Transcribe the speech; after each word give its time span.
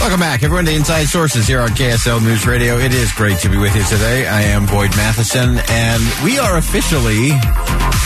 Welcome 0.00 0.20
back, 0.20 0.42
everyone, 0.42 0.66
to 0.66 0.72
Inside 0.74 1.04
Sources 1.04 1.46
here 1.46 1.60
on 1.60 1.70
KSL 1.70 2.22
News 2.22 2.46
Radio. 2.46 2.78
It 2.78 2.92
is 2.92 3.12
great 3.12 3.38
to 3.38 3.48
be 3.48 3.56
with 3.56 3.74
you 3.74 3.82
today. 3.84 4.26
I 4.26 4.42
am 4.42 4.66
Boyd 4.66 4.90
Matheson, 4.96 5.58
and 5.70 6.02
we 6.22 6.38
are 6.38 6.58
officially 6.58 7.30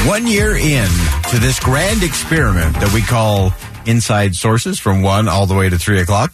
one 0.08 0.26
year 0.26 0.56
in 0.56 0.88
to 1.30 1.38
this 1.38 1.58
grand 1.58 2.02
experiment 2.02 2.74
that 2.76 2.92
we 2.94 3.02
call 3.02 3.52
Inside 3.86 4.36
Sources 4.36 4.78
from 4.78 5.02
1 5.02 5.28
all 5.28 5.46
the 5.46 5.54
way 5.54 5.68
to 5.68 5.78
3 5.78 6.00
o'clock. 6.00 6.32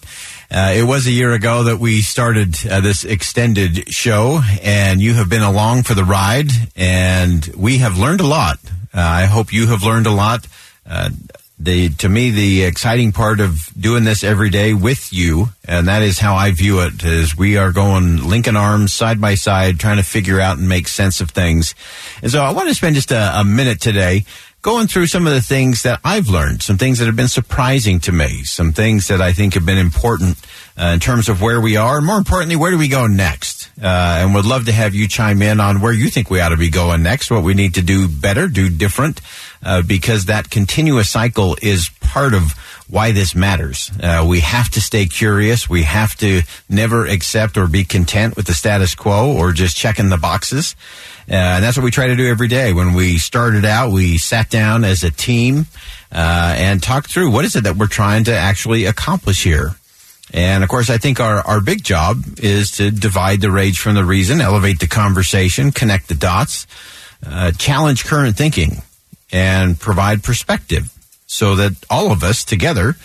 Uh, 0.50 0.74
it 0.76 0.82
was 0.82 1.06
a 1.06 1.10
year 1.10 1.32
ago 1.32 1.64
that 1.64 1.78
we 1.78 2.02
started 2.02 2.54
uh, 2.70 2.80
this 2.80 3.04
extended 3.04 3.92
show, 3.92 4.40
and 4.62 5.00
you 5.00 5.14
have 5.14 5.30
been 5.30 5.42
along 5.42 5.82
for 5.82 5.94
the 5.94 6.04
ride, 6.04 6.50
and 6.76 7.46
we 7.56 7.78
have 7.78 7.98
learned 7.98 8.20
a 8.20 8.26
lot. 8.26 8.58
Uh, 8.92 9.00
I 9.00 9.24
hope 9.24 9.52
you 9.52 9.66
have 9.68 9.82
learned 9.82 10.06
a 10.06 10.12
lot. 10.12 10.46
Uh, 10.86 11.08
the 11.58 11.88
to 11.90 12.08
me 12.08 12.30
the 12.30 12.64
exciting 12.64 13.12
part 13.12 13.40
of 13.40 13.70
doing 13.78 14.04
this 14.04 14.24
every 14.24 14.50
day 14.50 14.74
with 14.74 15.12
you, 15.12 15.50
and 15.66 15.86
that 15.88 16.02
is 16.02 16.18
how 16.18 16.34
I 16.34 16.50
view 16.50 16.80
it, 16.80 17.04
is 17.04 17.36
we 17.36 17.56
are 17.56 17.72
going 17.72 18.28
linking 18.28 18.56
arms 18.56 18.92
side 18.92 19.20
by 19.20 19.34
side, 19.34 19.78
trying 19.78 19.98
to 19.98 20.02
figure 20.02 20.40
out 20.40 20.58
and 20.58 20.68
make 20.68 20.88
sense 20.88 21.20
of 21.20 21.30
things. 21.30 21.74
And 22.22 22.30
so 22.30 22.42
I 22.42 22.52
want 22.52 22.68
to 22.68 22.74
spend 22.74 22.96
just 22.96 23.12
a, 23.12 23.40
a 23.40 23.44
minute 23.44 23.80
today 23.80 24.24
going 24.62 24.86
through 24.86 25.06
some 25.06 25.26
of 25.26 25.32
the 25.34 25.42
things 25.42 25.82
that 25.82 26.00
I've 26.02 26.28
learned, 26.28 26.62
some 26.62 26.78
things 26.78 26.98
that 26.98 27.06
have 27.06 27.16
been 27.16 27.28
surprising 27.28 28.00
to 28.00 28.12
me, 28.12 28.44
some 28.44 28.72
things 28.72 29.08
that 29.08 29.20
I 29.20 29.32
think 29.32 29.54
have 29.54 29.66
been 29.66 29.78
important 29.78 30.38
uh, 30.76 30.86
in 30.86 31.00
terms 31.00 31.28
of 31.28 31.40
where 31.40 31.60
we 31.60 31.76
are, 31.76 31.98
and 31.98 32.06
more 32.06 32.18
importantly, 32.18 32.56
where 32.56 32.70
do 32.70 32.78
we 32.78 32.88
go 32.88 33.06
next? 33.06 33.63
Uh, 33.82 34.18
and 34.20 34.34
would 34.34 34.46
love 34.46 34.66
to 34.66 34.72
have 34.72 34.94
you 34.94 35.08
chime 35.08 35.42
in 35.42 35.58
on 35.58 35.80
where 35.80 35.92
you 35.92 36.08
think 36.08 36.30
we 36.30 36.40
ought 36.40 36.50
to 36.50 36.56
be 36.56 36.70
going 36.70 37.02
next, 37.02 37.30
what 37.30 37.42
we 37.42 37.54
need 37.54 37.74
to 37.74 37.82
do 37.82 38.06
better, 38.06 38.46
do 38.46 38.70
different, 38.70 39.20
uh, 39.64 39.82
because 39.82 40.26
that 40.26 40.48
continuous 40.48 41.10
cycle 41.10 41.56
is 41.60 41.90
part 42.00 42.34
of 42.34 42.52
why 42.88 43.12
this 43.12 43.34
matters. 43.34 43.90
Uh, 44.00 44.24
we 44.28 44.40
have 44.40 44.68
to 44.68 44.80
stay 44.80 45.06
curious. 45.06 45.68
We 45.68 45.82
have 45.82 46.14
to 46.16 46.42
never 46.68 47.06
accept 47.06 47.56
or 47.56 47.66
be 47.66 47.84
content 47.84 48.36
with 48.36 48.46
the 48.46 48.54
status 48.54 48.94
quo 48.94 49.32
or 49.36 49.52
just 49.52 49.76
checking 49.76 50.10
the 50.10 50.18
boxes. 50.18 50.76
Uh, 51.28 51.34
and 51.34 51.64
that's 51.64 51.76
what 51.76 51.84
we 51.84 51.90
try 51.90 52.08
to 52.08 52.16
do 52.16 52.28
every 52.28 52.48
day. 52.48 52.72
When 52.72 52.92
we 52.92 53.16
started 53.18 53.64
out, 53.64 53.90
we 53.90 54.18
sat 54.18 54.50
down 54.50 54.84
as 54.84 55.02
a 55.02 55.10
team 55.10 55.66
uh, 56.12 56.54
and 56.56 56.82
talked 56.82 57.10
through 57.10 57.30
what 57.30 57.44
is 57.44 57.56
it 57.56 57.64
that 57.64 57.76
we're 57.76 57.86
trying 57.86 58.24
to 58.24 58.34
actually 58.34 58.84
accomplish 58.84 59.42
here. 59.42 59.74
And 60.32 60.64
of 60.64 60.70
course, 60.70 60.90
I 60.90 60.98
think 60.98 61.20
our, 61.20 61.40
our 61.40 61.60
big 61.60 61.84
job 61.84 62.24
is 62.38 62.72
to 62.72 62.90
divide 62.90 63.40
the 63.40 63.50
rage 63.50 63.78
from 63.78 63.94
the 63.94 64.04
reason, 64.04 64.40
elevate 64.40 64.80
the 64.80 64.88
conversation, 64.88 65.70
connect 65.70 66.08
the 66.08 66.14
dots, 66.14 66.66
uh, 67.26 67.52
challenge 67.52 68.04
current 68.04 68.36
thinking, 68.36 68.82
and 69.32 69.78
provide 69.78 70.22
perspective 70.22 70.90
so 71.26 71.56
that 71.56 71.72
all 71.90 72.10
of 72.10 72.22
us 72.22 72.44
together 72.44 72.96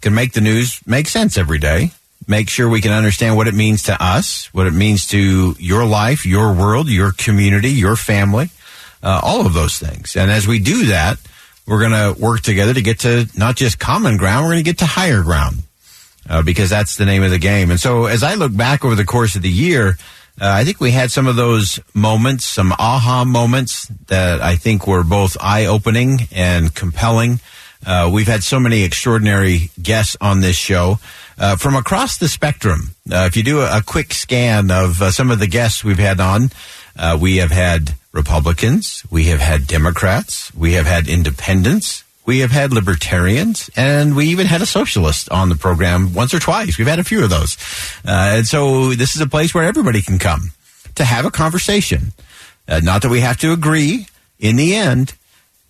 can 0.00 0.14
make 0.14 0.32
the 0.32 0.40
news 0.40 0.80
make 0.86 1.08
sense 1.08 1.36
every 1.36 1.58
day. 1.58 1.92
Make 2.28 2.48
sure 2.48 2.68
we 2.68 2.80
can 2.80 2.92
understand 2.92 3.36
what 3.36 3.48
it 3.48 3.54
means 3.54 3.84
to 3.84 4.02
us, 4.02 4.46
what 4.54 4.66
it 4.66 4.72
means 4.72 5.08
to 5.08 5.56
your 5.58 5.84
life, 5.84 6.24
your 6.24 6.52
world, 6.52 6.88
your 6.88 7.12
community, 7.12 7.70
your 7.70 7.96
family, 7.96 8.50
uh, 9.02 9.20
all 9.22 9.44
of 9.44 9.54
those 9.54 9.78
things. 9.78 10.14
And 10.14 10.30
as 10.30 10.46
we 10.46 10.60
do 10.60 10.86
that, 10.86 11.18
we're 11.66 11.80
going 11.80 12.14
to 12.14 12.20
work 12.20 12.40
together 12.40 12.74
to 12.74 12.82
get 12.82 13.00
to 13.00 13.28
not 13.36 13.56
just 13.56 13.78
common 13.78 14.16
ground, 14.16 14.44
we're 14.44 14.52
going 14.52 14.64
to 14.64 14.70
get 14.70 14.78
to 14.78 14.86
higher 14.86 15.22
ground 15.22 15.62
uh, 16.28 16.42
because 16.42 16.70
that's 16.70 16.96
the 16.96 17.04
name 17.04 17.22
of 17.22 17.30
the 17.30 17.38
game. 17.38 17.70
And 17.70 17.80
so 17.80 18.06
as 18.06 18.22
I 18.22 18.34
look 18.34 18.56
back 18.56 18.84
over 18.84 18.94
the 18.94 19.04
course 19.04 19.36
of 19.36 19.42
the 19.42 19.50
year, 19.50 19.96
uh, 20.40 20.48
I 20.48 20.64
think 20.64 20.80
we 20.80 20.92
had 20.92 21.10
some 21.10 21.26
of 21.26 21.36
those 21.36 21.78
moments, 21.94 22.46
some 22.46 22.72
aha 22.72 23.24
moments 23.24 23.86
that 24.06 24.40
I 24.40 24.56
think 24.56 24.86
were 24.86 25.04
both 25.04 25.36
eye 25.40 25.66
opening 25.66 26.20
and 26.32 26.74
compelling. 26.74 27.40
Uh, 27.84 28.10
we've 28.12 28.28
had 28.28 28.42
so 28.42 28.60
many 28.60 28.82
extraordinary 28.82 29.70
guests 29.80 30.16
on 30.20 30.40
this 30.40 30.56
show 30.56 30.98
uh, 31.38 31.56
from 31.56 31.74
across 31.74 32.18
the 32.18 32.28
spectrum. 32.28 32.94
Uh, 33.10 33.24
if 33.26 33.36
you 33.36 33.42
do 33.42 33.60
a, 33.60 33.78
a 33.78 33.82
quick 33.82 34.14
scan 34.14 34.70
of 34.70 35.02
uh, 35.02 35.10
some 35.10 35.30
of 35.30 35.38
the 35.38 35.46
guests 35.46 35.84
we've 35.84 35.98
had 35.98 36.20
on, 36.20 36.50
uh, 36.96 37.18
we 37.20 37.36
have 37.38 37.50
had 37.50 37.94
Republicans, 38.12 39.02
we 39.10 39.24
have 39.24 39.40
had 39.40 39.66
Democrats, 39.66 40.54
we 40.54 40.74
have 40.74 40.86
had 40.86 41.08
independents, 41.08 42.04
we 42.24 42.38
have 42.40 42.50
had 42.50 42.72
libertarians, 42.72 43.68
and 43.76 44.14
we 44.14 44.26
even 44.26 44.46
had 44.46 44.62
a 44.62 44.66
socialist 44.66 45.28
on 45.30 45.48
the 45.48 45.56
program 45.56 46.14
once 46.14 46.32
or 46.32 46.38
twice. 46.38 46.78
We've 46.78 46.86
had 46.86 47.00
a 47.00 47.04
few 47.04 47.24
of 47.24 47.30
those. 47.30 47.56
Uh, 48.06 48.36
and 48.36 48.46
so 48.46 48.90
this 48.94 49.14
is 49.14 49.20
a 49.20 49.26
place 49.26 49.54
where 49.54 49.64
everybody 49.64 50.02
can 50.02 50.18
come 50.18 50.52
to 50.94 51.04
have 51.04 51.24
a 51.24 51.30
conversation. 51.30 52.12
Uh, 52.68 52.80
not 52.82 53.02
that 53.02 53.10
we 53.10 53.20
have 53.20 53.38
to 53.38 53.52
agree 53.52 54.06
in 54.38 54.56
the 54.56 54.74
end, 54.74 55.14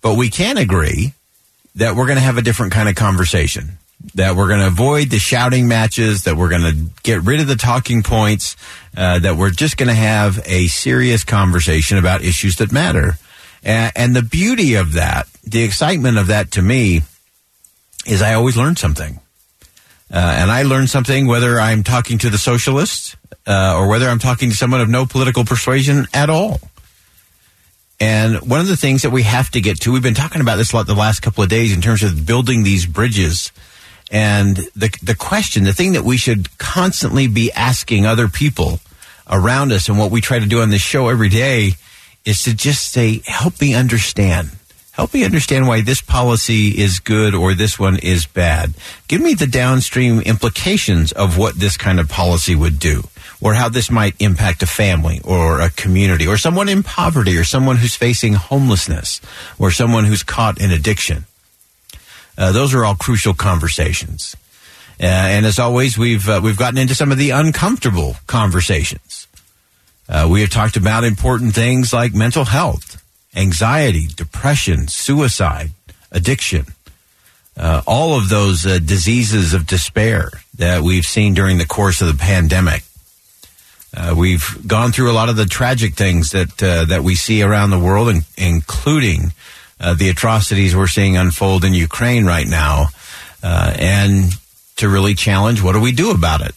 but 0.01 0.15
we 0.15 0.29
can 0.29 0.57
agree 0.57 1.13
that 1.75 1.95
we're 1.95 2.05
going 2.05 2.17
to 2.17 2.23
have 2.23 2.37
a 2.37 2.41
different 2.41 2.71
kind 2.71 2.87
of 2.87 2.95
conversation. 2.95 3.77
That 4.15 4.35
we're 4.35 4.49
going 4.49 4.59
to 4.59 4.67
avoid 4.67 5.09
the 5.09 5.17
shouting 5.17 5.67
matches, 5.67 6.25
that 6.25 6.35
we're 6.35 6.49
going 6.49 6.61
to 6.61 6.91
get 7.03 7.21
rid 7.21 7.39
of 7.39 7.47
the 7.47 7.55
talking 7.55 8.03
points, 8.03 8.57
uh, 8.95 9.19
that 9.19 9.37
we're 9.37 9.49
just 9.49 9.77
going 9.77 9.87
to 9.87 9.95
have 9.95 10.41
a 10.45 10.67
serious 10.67 11.23
conversation 11.23 11.97
about 11.97 12.21
issues 12.21 12.57
that 12.57 12.71
matter. 12.71 13.17
And, 13.63 13.91
and 13.95 14.15
the 14.15 14.21
beauty 14.21 14.75
of 14.75 14.93
that, 14.93 15.27
the 15.43 15.63
excitement 15.63 16.17
of 16.17 16.27
that 16.27 16.51
to 16.51 16.61
me, 16.61 17.01
is 18.05 18.21
I 18.21 18.33
always 18.33 18.57
learn 18.57 18.75
something. 18.75 19.19
Uh, 20.11 20.17
and 20.17 20.51
I 20.51 20.63
learn 20.63 20.87
something 20.87 21.25
whether 21.25 21.59
I'm 21.59 21.83
talking 21.83 22.17
to 22.19 22.29
the 22.29 22.37
socialists 22.37 23.15
uh, 23.47 23.75
or 23.77 23.87
whether 23.87 24.07
I'm 24.07 24.19
talking 24.19 24.49
to 24.49 24.55
someone 24.55 24.81
of 24.81 24.89
no 24.89 25.05
political 25.05 25.45
persuasion 25.45 26.05
at 26.13 26.29
all. 26.29 26.59
And 27.99 28.41
one 28.49 28.59
of 28.59 28.67
the 28.67 28.77
things 28.77 29.03
that 29.03 29.11
we 29.11 29.23
have 29.23 29.49
to 29.51 29.61
get 29.61 29.79
to, 29.81 29.93
we've 29.93 30.03
been 30.03 30.13
talking 30.13 30.41
about 30.41 30.57
this 30.57 30.73
a 30.73 30.75
lot 30.75 30.87
the 30.87 30.93
last 30.93 31.21
couple 31.21 31.43
of 31.43 31.49
days 31.49 31.73
in 31.73 31.81
terms 31.81 32.03
of 32.03 32.25
building 32.25 32.63
these 32.63 32.85
bridges. 32.85 33.51
And 34.11 34.57
the, 34.75 34.95
the 35.01 35.15
question, 35.15 35.63
the 35.63 35.73
thing 35.73 35.93
that 35.93 36.03
we 36.03 36.17
should 36.17 36.57
constantly 36.57 37.27
be 37.27 37.51
asking 37.53 38.05
other 38.05 38.27
people 38.27 38.81
around 39.29 39.71
us 39.71 39.87
and 39.87 39.97
what 39.97 40.11
we 40.11 40.21
try 40.21 40.37
to 40.37 40.45
do 40.45 40.61
on 40.61 40.69
this 40.69 40.81
show 40.81 41.07
every 41.07 41.29
day 41.29 41.71
is 42.25 42.43
to 42.43 42.55
just 42.55 42.91
say, 42.91 43.21
help 43.25 43.59
me 43.59 43.73
understand. 43.73 44.51
Help 44.91 45.13
me 45.13 45.23
understand 45.23 45.67
why 45.67 45.81
this 45.81 46.01
policy 46.01 46.79
is 46.79 46.99
good 46.99 47.33
or 47.33 47.53
this 47.53 47.79
one 47.79 47.97
is 47.97 48.27
bad. 48.27 48.73
Give 49.07 49.21
me 49.21 49.33
the 49.33 49.47
downstream 49.47 50.19
implications 50.21 51.11
of 51.11 51.37
what 51.37 51.59
this 51.59 51.77
kind 51.77 51.99
of 51.99 52.07
policy 52.07 52.55
would 52.55 52.77
do 52.77 53.03
or 53.41 53.55
how 53.55 53.69
this 53.69 53.89
might 53.89 54.15
impact 54.19 54.61
a 54.63 54.67
family 54.67 55.19
or 55.23 55.59
a 55.59 55.69
community 55.71 56.27
or 56.27 56.37
someone 56.37 56.69
in 56.69 56.83
poverty 56.83 57.37
or 57.37 57.43
someone 57.43 57.77
who's 57.77 57.95
facing 57.95 58.33
homelessness 58.33 59.19
or 59.57 59.71
someone 59.71 60.05
who's 60.05 60.23
caught 60.23 60.61
in 60.61 60.71
addiction. 60.71 61.25
Uh, 62.37 62.51
those 62.51 62.73
are 62.73 62.85
all 62.85 62.95
crucial 62.95 63.33
conversations. 63.33 64.35
Uh, 64.99 65.05
and 65.05 65.45
as 65.45 65.59
always, 65.59 65.97
we've 65.97 66.29
uh, 66.29 66.39
we've 66.43 66.57
gotten 66.57 66.77
into 66.77 66.95
some 66.95 67.11
of 67.11 67.17
the 67.17 67.31
uncomfortable 67.31 68.15
conversations. 68.27 69.22
Uh, 70.13 70.27
we 70.29 70.41
have 70.41 70.51
talked 70.51 70.77
about 70.77 71.03
important 71.03 71.55
things 71.55 71.91
like 71.91 72.13
mental 72.13 72.45
health, 72.45 73.03
anxiety, 73.35 74.05
depression, 74.15 74.87
suicide, 74.87 75.71
addiction, 76.11 76.67
uh, 77.57 77.81
all 77.87 78.15
of 78.15 78.29
those 78.29 78.63
uh, 78.63 78.77
diseases 78.77 79.55
of 79.55 79.65
despair 79.65 80.29
that 80.55 80.83
we've 80.83 81.05
seen 81.05 81.33
during 81.33 81.57
the 81.57 81.65
course 81.65 81.99
of 81.99 82.07
the 82.07 82.23
pandemic. 82.23 82.83
Uh, 83.95 84.13
we've 84.15 84.55
gone 84.67 84.91
through 84.91 85.11
a 85.11 85.13
lot 85.13 85.29
of 85.29 85.35
the 85.35 85.45
tragic 85.45 85.95
things 85.95 86.29
that 86.29 86.61
uh, 86.61 86.85
that 86.85 87.03
we 87.03 87.15
see 87.15 87.41
around 87.41 87.71
the 87.71 87.79
world, 87.79 88.07
in, 88.09 88.21
including 88.37 89.33
uh, 89.79 89.95
the 89.95 90.09
atrocities 90.09 90.75
we're 90.75 90.85
seeing 90.85 91.17
unfold 91.17 91.63
in 91.63 91.73
Ukraine 91.73 92.25
right 92.25 92.47
now, 92.47 92.89
and 93.41 94.31
to 94.75 94.87
really 94.87 95.15
challenge 95.15 95.63
what 95.63 95.73
do 95.73 95.81
we 95.81 95.91
do 95.91 96.11
about 96.11 96.41
it? 96.41 96.53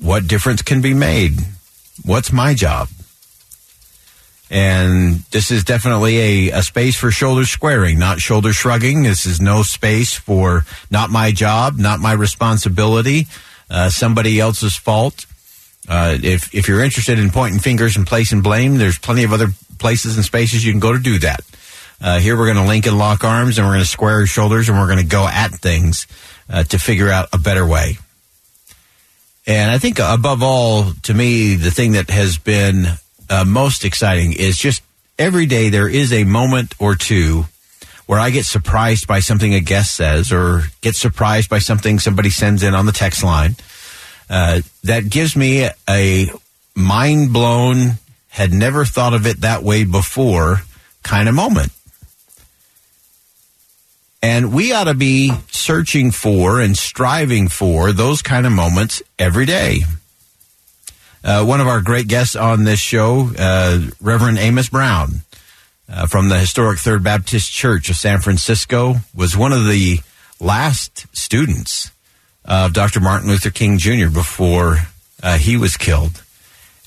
What 0.00 0.26
difference 0.26 0.62
can 0.62 0.80
be 0.80 0.94
made? 0.94 1.40
What's 2.04 2.32
my 2.32 2.54
job? 2.54 2.88
And 4.50 5.20
this 5.30 5.52
is 5.52 5.62
definitely 5.62 6.48
a, 6.48 6.58
a 6.58 6.62
space 6.62 6.96
for 6.96 7.12
shoulder 7.12 7.44
squaring, 7.44 7.98
not 7.98 8.18
shoulder 8.18 8.52
shrugging. 8.52 9.04
This 9.04 9.24
is 9.24 9.40
no 9.40 9.62
space 9.62 10.14
for 10.14 10.64
not 10.90 11.08
my 11.08 11.30
job, 11.30 11.78
not 11.78 12.00
my 12.00 12.12
responsibility, 12.12 13.28
uh, 13.70 13.90
somebody 13.90 14.40
else's 14.40 14.76
fault. 14.76 15.24
Uh, 15.88 16.18
if 16.20 16.52
if 16.52 16.68
you're 16.68 16.82
interested 16.82 17.18
in 17.18 17.30
pointing 17.30 17.60
fingers 17.60 17.96
and 17.96 18.06
placing 18.06 18.42
blame, 18.42 18.76
there's 18.76 18.98
plenty 18.98 19.22
of 19.22 19.32
other 19.32 19.48
places 19.78 20.16
and 20.16 20.24
spaces 20.24 20.64
you 20.64 20.72
can 20.72 20.80
go 20.80 20.92
to 20.92 20.98
do 20.98 21.20
that. 21.20 21.40
Uh, 22.00 22.18
here 22.18 22.36
we're 22.36 22.52
going 22.52 22.56
to 22.56 22.68
link 22.68 22.86
and 22.86 22.98
lock 22.98 23.24
arms, 23.24 23.56
and 23.56 23.66
we're 23.66 23.74
going 23.74 23.84
to 23.84 23.88
square 23.88 24.16
our 24.16 24.26
shoulders, 24.26 24.68
and 24.68 24.78
we're 24.78 24.86
going 24.86 24.98
to 24.98 25.04
go 25.04 25.26
at 25.28 25.52
things 25.52 26.06
uh, 26.48 26.64
to 26.64 26.78
figure 26.78 27.10
out 27.10 27.28
a 27.32 27.38
better 27.38 27.66
way. 27.66 27.98
And 29.50 29.68
I 29.68 29.78
think 29.78 29.98
above 29.98 30.44
all, 30.44 30.92
to 31.02 31.12
me, 31.12 31.56
the 31.56 31.72
thing 31.72 31.92
that 31.92 32.08
has 32.08 32.38
been 32.38 32.86
uh, 33.28 33.44
most 33.44 33.84
exciting 33.84 34.32
is 34.32 34.56
just 34.56 34.80
every 35.18 35.46
day 35.46 35.70
there 35.70 35.88
is 35.88 36.12
a 36.12 36.22
moment 36.22 36.76
or 36.78 36.94
two 36.94 37.46
where 38.06 38.20
I 38.20 38.30
get 38.30 38.44
surprised 38.44 39.08
by 39.08 39.18
something 39.18 39.52
a 39.52 39.58
guest 39.58 39.96
says 39.96 40.30
or 40.30 40.62
get 40.82 40.94
surprised 40.94 41.50
by 41.50 41.58
something 41.58 41.98
somebody 41.98 42.30
sends 42.30 42.62
in 42.62 42.76
on 42.76 42.86
the 42.86 42.92
text 42.92 43.24
line. 43.24 43.56
Uh, 44.28 44.60
that 44.84 45.10
gives 45.10 45.34
me 45.34 45.68
a 45.88 46.26
mind 46.76 47.32
blown, 47.32 47.94
had 48.28 48.52
never 48.52 48.84
thought 48.84 49.14
of 49.14 49.26
it 49.26 49.40
that 49.40 49.64
way 49.64 49.82
before 49.82 50.62
kind 51.02 51.28
of 51.28 51.34
moment. 51.34 51.72
And 54.22 54.52
we 54.52 54.72
ought 54.72 54.84
to 54.84 54.94
be 54.94 55.32
searching 55.50 56.10
for 56.10 56.60
and 56.60 56.76
striving 56.76 57.48
for 57.48 57.92
those 57.92 58.20
kind 58.20 58.46
of 58.46 58.52
moments 58.52 59.02
every 59.18 59.46
day. 59.46 59.80
Uh, 61.24 61.44
one 61.44 61.60
of 61.60 61.66
our 61.66 61.80
great 61.80 62.06
guests 62.06 62.36
on 62.36 62.64
this 62.64 62.80
show, 62.80 63.30
uh, 63.38 63.80
Reverend 64.00 64.38
Amos 64.38 64.68
Brown 64.68 65.22
uh, 65.88 66.06
from 66.06 66.28
the 66.28 66.38
historic 66.38 66.78
Third 66.78 67.02
Baptist 67.02 67.50
Church 67.50 67.88
of 67.88 67.96
San 67.96 68.20
Francisco, 68.20 68.96
was 69.14 69.36
one 69.36 69.52
of 69.52 69.66
the 69.66 70.00
last 70.38 71.06
students 71.16 71.90
of 72.44 72.72
Dr. 72.72 73.00
Martin 73.00 73.28
Luther 73.28 73.50
King 73.50 73.78
Jr. 73.78 74.08
before 74.08 74.78
uh, 75.22 75.36
he 75.38 75.56
was 75.56 75.76
killed. 75.76 76.22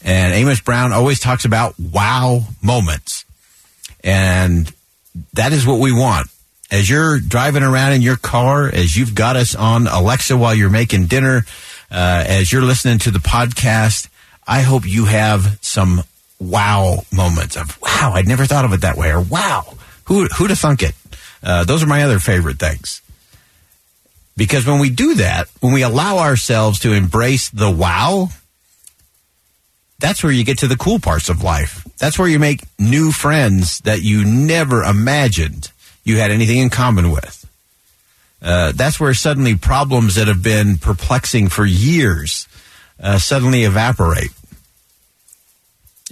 And 0.04 0.34
Amos 0.34 0.62
Brown 0.62 0.92
always 0.92 1.20
talks 1.20 1.46
about 1.46 1.80
wow 1.80 2.42
moments. 2.62 3.26
And 4.04 4.72
that 5.34 5.54
is 5.54 5.66
what 5.66 5.80
we 5.80 5.92
want 5.92 6.28
as 6.74 6.90
you're 6.90 7.20
driving 7.20 7.62
around 7.62 7.94
in 7.94 8.02
your 8.02 8.18
car, 8.18 8.68
as 8.68 8.96
you've 8.96 9.14
got 9.14 9.36
us 9.36 9.54
on 9.54 9.86
Alexa 9.86 10.36
while 10.36 10.56
you're 10.56 10.72
making 10.72 11.06
dinner, 11.06 11.46
uh, 11.92 12.24
as 12.28 12.52
you're 12.52 12.64
listening 12.64 12.98
to 12.98 13.12
the 13.12 13.20
podcast, 13.20 14.10
I 14.48 14.62
hope 14.62 14.84
you 14.84 15.06
have 15.06 15.60
some 15.62 16.04
wow 16.40 17.04
moments 17.14 17.56
of 17.58 17.80
wow, 17.80 18.14
I'd 18.16 18.28
never 18.28 18.48
thought 18.48 18.66
of 18.66 18.74
it 18.74 18.82
that 18.82 18.98
way, 18.98 19.12
or 19.12 19.22
wow, 19.22 19.76
who 20.06 20.26
who'd 20.26 20.50
have 20.50 20.58
thunk 20.58 20.82
it? 20.82 20.96
Uh, 21.44 21.64
those 21.64 21.84
are 21.84 21.88
my 21.88 22.04
other 22.04 22.18
favorite 22.18 22.58
things. 22.58 23.02
Because 24.36 24.66
when 24.66 24.80
we 24.80 24.90
do 24.90 25.14
that, 25.16 25.50
when 25.60 25.74
we 25.74 25.84
allow 25.84 26.18
ourselves 26.18 26.80
to 26.80 26.94
embrace 26.94 27.52
the 27.52 27.70
wow, 27.70 28.30
that's 30.00 30.24
where 30.24 30.32
you 30.32 30.44
get 30.44 30.58
to 30.60 30.68
the 30.68 30.76
cool 30.76 30.98
parts 30.98 31.30
of 31.30 31.44
life. 31.44 31.88
That's 32.00 32.18
where 32.18 32.28
you 32.28 32.40
make 32.40 32.62
new 32.80 33.12
friends 33.12 33.78
that 33.82 34.02
you 34.02 34.26
never 34.26 34.82
imagined 34.82 35.70
you 36.04 36.18
had 36.18 36.32
anything 36.32 36.58
in 36.58 36.70
common 36.70 37.12
with. 37.12 37.40
Uh, 38.42 38.74
that's 38.74 39.00
where 39.00 39.14
suddenly 39.14 39.56
problems 39.56 40.16
that 40.16 40.28
have 40.28 40.44
been 40.44 40.78
perplexing 40.78 41.48
for 41.48 41.66
years 41.66 42.48
uh, 43.02 43.18
suddenly 43.18 43.64
evaporate. 43.64 44.32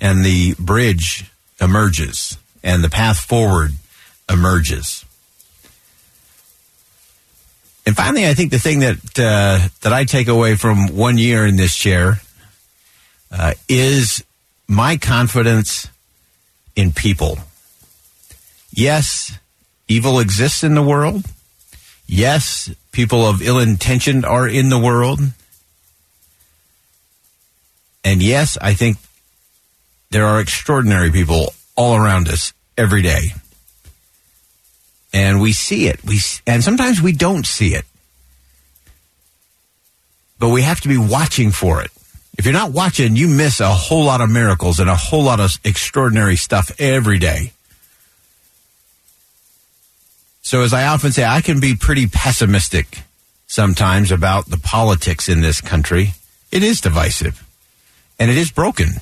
And 0.01 0.23
the 0.23 0.55
bridge 0.57 1.29
emerges 1.59 2.37
and 2.63 2.83
the 2.83 2.89
path 2.89 3.19
forward 3.19 3.71
emerges. 4.29 5.05
And 7.85 7.95
finally, 7.95 8.27
I 8.27 8.33
think 8.33 8.51
the 8.51 8.59
thing 8.59 8.79
that 8.79 8.97
uh, 9.19 9.67
that 9.81 9.91
I 9.91 10.05
take 10.05 10.27
away 10.27 10.55
from 10.55 10.95
one 10.95 11.17
year 11.17 11.45
in 11.45 11.55
this 11.55 11.75
chair 11.75 12.21
uh, 13.31 13.53
is 13.67 14.23
my 14.67 14.97
confidence 14.97 15.87
in 16.75 16.91
people. 16.91 17.39
Yes, 18.71 19.37
evil 19.91 20.19
exists 20.19 20.63
in 20.63 20.73
the 20.73 20.81
world. 20.81 21.25
Yes, 22.07 22.73
people 22.91 23.25
of 23.25 23.41
ill 23.41 23.59
intention 23.59 24.25
are 24.25 24.47
in 24.47 24.69
the 24.69 24.79
world. 24.79 25.19
And 28.03 28.21
yes, 28.23 28.57
I 28.61 28.73
think 28.73 28.97
there 30.09 30.25
are 30.25 30.39
extraordinary 30.39 31.11
people 31.11 31.53
all 31.75 31.95
around 31.95 32.27
us 32.27 32.53
every 32.77 33.01
day. 33.01 33.33
And 35.13 35.41
we 35.41 35.53
see 35.53 35.87
it. 35.87 36.03
We 36.03 36.19
and 36.47 36.63
sometimes 36.63 37.01
we 37.01 37.11
don't 37.11 37.45
see 37.45 37.75
it. 37.75 37.85
But 40.39 40.49
we 40.49 40.63
have 40.63 40.81
to 40.81 40.87
be 40.87 40.97
watching 40.97 41.51
for 41.51 41.81
it. 41.81 41.91
If 42.37 42.45
you're 42.45 42.53
not 42.53 42.71
watching, 42.71 43.15
you 43.15 43.27
miss 43.27 43.59
a 43.59 43.69
whole 43.69 44.05
lot 44.05 44.21
of 44.21 44.29
miracles 44.29 44.79
and 44.79 44.89
a 44.89 44.95
whole 44.95 45.23
lot 45.23 45.39
of 45.39 45.51
extraordinary 45.63 46.37
stuff 46.37 46.71
every 46.79 47.19
day. 47.19 47.51
So, 50.51 50.63
as 50.63 50.73
I 50.73 50.87
often 50.87 51.13
say, 51.13 51.23
I 51.23 51.39
can 51.39 51.61
be 51.61 51.77
pretty 51.77 52.07
pessimistic 52.07 53.03
sometimes 53.47 54.11
about 54.11 54.47
the 54.47 54.57
politics 54.57 55.29
in 55.29 55.39
this 55.39 55.61
country. 55.61 56.11
It 56.51 56.61
is 56.61 56.81
divisive 56.81 57.47
and 58.19 58.29
it 58.29 58.35
is 58.35 58.51
broken. 58.51 58.99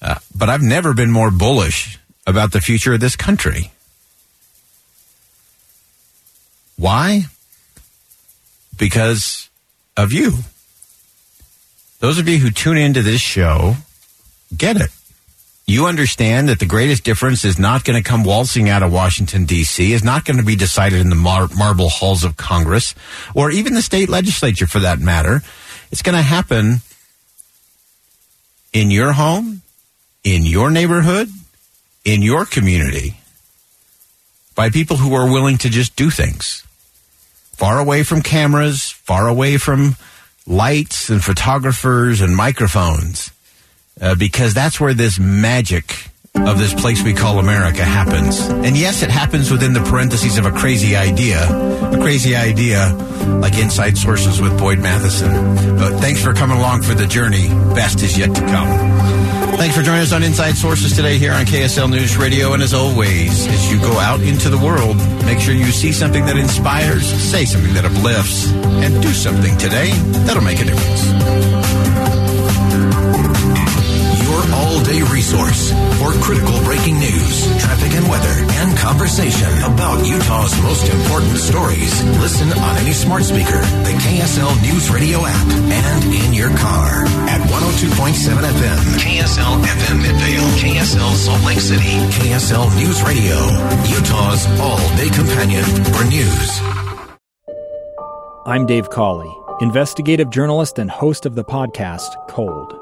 Uh, 0.00 0.14
but 0.34 0.48
I've 0.48 0.62
never 0.62 0.94
been 0.94 1.10
more 1.10 1.30
bullish 1.30 1.98
about 2.26 2.52
the 2.52 2.62
future 2.62 2.94
of 2.94 3.00
this 3.00 3.16
country. 3.16 3.70
Why? 6.78 7.24
Because 8.78 9.50
of 9.94 10.10
you. 10.10 10.38
Those 12.00 12.18
of 12.18 12.26
you 12.30 12.38
who 12.38 12.50
tune 12.50 12.78
into 12.78 13.02
this 13.02 13.20
show 13.20 13.74
get 14.56 14.80
it 14.80 14.88
you 15.72 15.86
understand 15.86 16.48
that 16.48 16.58
the 16.58 16.66
greatest 16.66 17.02
difference 17.02 17.44
is 17.44 17.58
not 17.58 17.84
going 17.84 18.00
to 18.00 18.08
come 18.08 18.24
waltzing 18.24 18.68
out 18.68 18.82
of 18.82 18.92
Washington, 18.92 19.46
D.C., 19.46 19.92
is 19.92 20.04
not 20.04 20.24
going 20.24 20.36
to 20.36 20.44
be 20.44 20.54
decided 20.54 21.00
in 21.00 21.08
the 21.08 21.16
mar- 21.16 21.48
marble 21.56 21.88
halls 21.88 22.24
of 22.24 22.36
Congress 22.36 22.94
or 23.34 23.50
even 23.50 23.74
the 23.74 23.82
state 23.82 24.08
legislature 24.08 24.66
for 24.66 24.80
that 24.80 24.98
matter. 24.98 25.42
It's 25.90 26.02
going 26.02 26.16
to 26.16 26.22
happen 26.22 26.82
in 28.72 28.90
your 28.90 29.12
home, 29.12 29.62
in 30.22 30.44
your 30.44 30.70
neighborhood, 30.70 31.28
in 32.04 32.22
your 32.22 32.44
community 32.44 33.16
by 34.54 34.68
people 34.68 34.98
who 34.98 35.14
are 35.14 35.30
willing 35.30 35.58
to 35.58 35.70
just 35.70 35.96
do 35.96 36.10
things. 36.10 36.64
Far 37.52 37.78
away 37.78 38.02
from 38.02 38.22
cameras, 38.22 38.90
far 38.90 39.26
away 39.26 39.56
from 39.56 39.96
lights 40.46 41.08
and 41.08 41.22
photographers 41.22 42.20
and 42.20 42.36
microphones 42.36 43.30
uh, 44.02 44.14
because 44.16 44.52
that's 44.52 44.80
where 44.80 44.92
this 44.92 45.18
magic 45.18 46.10
of 46.34 46.58
this 46.58 46.74
place 46.74 47.02
we 47.02 47.12
call 47.12 47.38
America 47.38 47.84
happens. 47.84 48.40
And 48.40 48.76
yes, 48.76 49.02
it 49.02 49.10
happens 49.10 49.50
within 49.50 49.74
the 49.74 49.82
parentheses 49.82 50.38
of 50.38 50.46
a 50.46 50.50
crazy 50.50 50.96
idea, 50.96 51.38
a 51.46 51.98
crazy 52.00 52.34
idea 52.34 52.92
like 53.40 53.56
Inside 53.58 53.96
Sources 53.96 54.40
with 54.40 54.58
Boyd 54.58 54.80
Matheson. 54.80 55.30
But 55.76 56.00
thanks 56.00 56.22
for 56.22 56.32
coming 56.32 56.58
along 56.58 56.82
for 56.82 56.94
the 56.94 57.06
journey. 57.06 57.48
Best 57.74 58.02
is 58.02 58.18
yet 58.18 58.34
to 58.34 58.40
come. 58.40 58.90
Thanks 59.56 59.76
for 59.76 59.82
joining 59.82 60.02
us 60.02 60.12
on 60.12 60.24
Inside 60.24 60.56
Sources 60.56 60.96
today 60.96 61.18
here 61.18 61.32
on 61.32 61.44
KSL 61.44 61.88
News 61.88 62.16
Radio. 62.16 62.54
And 62.54 62.62
as 62.62 62.74
always, 62.74 63.46
as 63.46 63.70
you 63.70 63.78
go 63.78 63.92
out 63.98 64.20
into 64.20 64.48
the 64.48 64.58
world, 64.58 64.96
make 65.24 65.38
sure 65.38 65.54
you 65.54 65.66
see 65.66 65.92
something 65.92 66.24
that 66.26 66.36
inspires, 66.36 67.06
say 67.06 67.44
something 67.44 67.74
that 67.74 67.84
uplifts, 67.84 68.50
and 68.50 69.00
do 69.02 69.12
something 69.12 69.56
today 69.58 69.90
that'll 70.24 70.42
make 70.42 70.60
a 70.60 70.64
difference 70.64 72.01
all-day 74.72 75.02
resource 75.12 75.70
for 76.00 76.16
critical 76.24 76.56
breaking 76.64 76.98
news, 76.98 77.44
traffic 77.60 77.92
and 77.92 78.08
weather, 78.08 78.32
and 78.64 78.76
conversation 78.78 79.52
about 79.68 80.00
Utah's 80.06 80.56
most 80.62 80.88
important 80.88 81.36
stories. 81.36 81.92
Listen 82.24 82.48
on 82.58 82.76
any 82.78 82.92
smart 82.92 83.22
speaker, 83.22 83.60
the 83.84 83.92
KSL 84.00 84.52
News 84.62 84.90
Radio 84.90 85.20
app, 85.26 85.48
and 85.68 86.04
in 86.14 86.32
your 86.32 86.48
car 86.56 87.04
at 87.28 87.40
102.7 87.52 88.40
FM, 88.40 88.80
KSL 88.96 89.60
FM 89.60 89.96
Midvale, 90.00 90.48
KSL 90.56 91.12
Salt 91.20 91.44
Lake 91.44 91.60
City, 91.60 92.00
KSL 92.16 92.74
News 92.80 93.02
Radio, 93.04 93.36
Utah's 93.92 94.46
all-day 94.58 95.10
companion 95.12 95.64
for 95.92 96.04
news. 96.08 96.60
I'm 98.46 98.64
Dave 98.64 98.88
Cawley, 98.88 99.32
investigative 99.60 100.30
journalist 100.30 100.78
and 100.78 100.90
host 100.90 101.26
of 101.26 101.34
the 101.34 101.44
podcast 101.44 102.08
Cold. 102.28 102.81